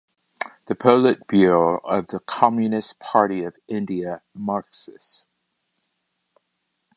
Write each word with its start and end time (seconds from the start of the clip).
The 0.65 0.73
Polit 0.73 1.27
Bureau 1.27 1.77
of 1.87 2.07
the 2.07 2.21
Communist 2.21 2.97
Party 2.97 3.43
of 3.43 3.55
India 3.67 4.23
Marxist. 4.33 5.27